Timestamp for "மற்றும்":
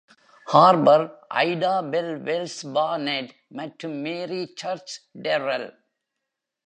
3.51-3.95